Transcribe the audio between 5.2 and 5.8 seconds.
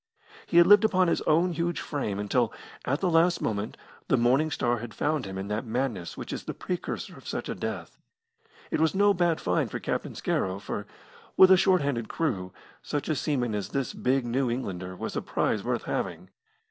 him in that